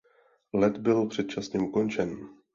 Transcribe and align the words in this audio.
Let 0.53 0.77
byl 0.77 1.07
předčasně 1.07 1.59
ukončen. 1.59 2.29